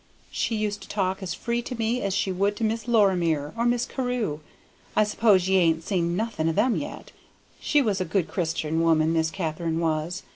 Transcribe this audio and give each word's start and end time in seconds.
She 0.31 0.55
used 0.55 0.81
to 0.81 0.87
talk 0.87 1.21
as 1.21 1.35
free 1.35 1.61
to 1.61 1.77
me 1.77 2.01
as 2.01 2.15
she 2.15 2.31
would 2.31 2.55
to 2.55 2.63
Miss 2.63 2.87
Lorimer 2.87 3.53
or 3.55 3.67
Miss 3.67 3.85
Carew. 3.85 4.39
I 4.95 5.03
s'pose 5.03 5.47
ye 5.47 5.57
ain't 5.57 5.83
seen 5.83 6.15
nothing 6.17 6.49
o' 6.49 6.53
them 6.53 6.75
yet? 6.75 7.11
She 7.59 7.83
was 7.83 8.01
a 8.01 8.05
good 8.05 8.27
Christian 8.27 8.81
woman, 8.81 9.13
Miss 9.13 9.29
Katharine 9.29 9.79
was. 9.79 10.23